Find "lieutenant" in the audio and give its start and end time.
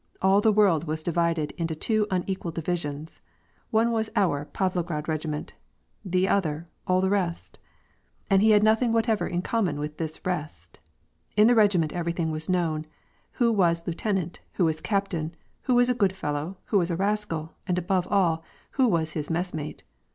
13.85-14.39